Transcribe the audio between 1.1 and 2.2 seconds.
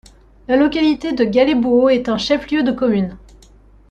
de Galébouo est un